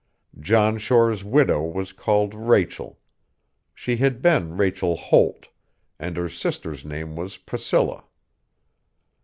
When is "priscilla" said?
7.37-8.05